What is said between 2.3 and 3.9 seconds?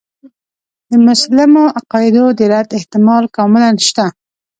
د رد احتمال کاملاً